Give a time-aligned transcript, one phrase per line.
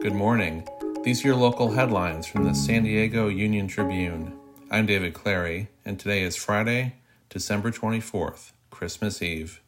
[0.00, 0.66] Good morning.
[1.04, 4.32] These are your local headlines from the San Diego Union Tribune.
[4.70, 6.94] I'm David Clary, and today is Friday,
[7.28, 9.60] December 24th, Christmas Eve.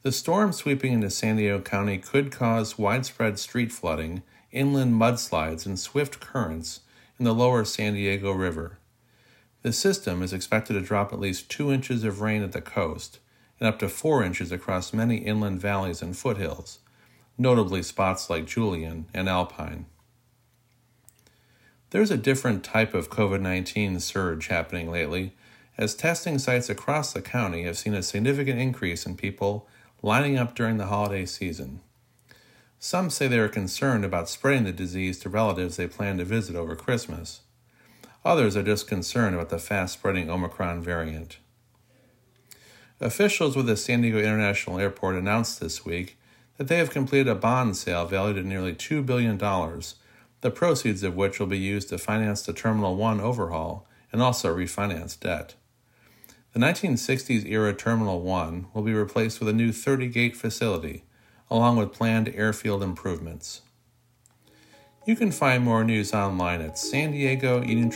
[0.00, 4.22] The storm sweeping into San Diego County could cause widespread street flooding,
[4.52, 6.80] inland mudslides, and swift currents
[7.18, 8.78] in the lower San Diego River.
[9.60, 13.18] The system is expected to drop at least two inches of rain at the coast
[13.60, 16.78] and up to four inches across many inland valleys and foothills,
[17.38, 19.86] notably spots like Julian and Alpine.
[21.90, 25.34] There's a different type of COVID 19 surge happening lately,
[25.76, 29.68] as testing sites across the county have seen a significant increase in people
[30.02, 31.80] lining up during the holiday season.
[32.78, 36.56] Some say they are concerned about spreading the disease to relatives they plan to visit
[36.56, 37.42] over Christmas.
[38.24, 41.38] Others are just concerned about the fast spreading Omicron variant.
[43.00, 46.16] Officials with the San Diego International Airport announced this week
[46.56, 49.38] that they have completed a bond sale valued at nearly $2 billion
[50.42, 54.54] the proceeds of which will be used to finance the Terminal 1 overhaul and also
[54.54, 55.54] refinance debt.
[56.52, 61.04] The 1960s era Terminal 1 will be replaced with a new 30 gate facility,
[61.48, 63.62] along with planned airfield improvements.
[65.06, 67.62] You can find more news online at san diego.
[67.62, 67.92] And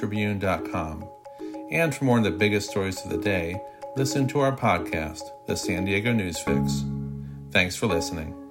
[1.94, 3.60] for more of the biggest stories of the day,
[3.96, 6.84] listen to our podcast, The San Diego News Fix.
[7.50, 8.45] Thanks for listening.